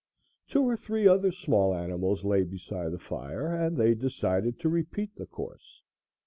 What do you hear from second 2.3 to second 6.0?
beside the fire and they decided to repeat the course.